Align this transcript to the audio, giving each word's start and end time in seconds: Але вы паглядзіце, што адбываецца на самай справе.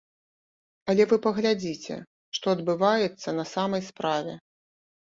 Але 0.93 1.03
вы 1.11 1.15
паглядзіце, 1.25 1.99
што 2.39 2.45
адбываецца 2.57 3.39
на 3.43 3.51
самай 3.55 3.81
справе. 3.93 4.33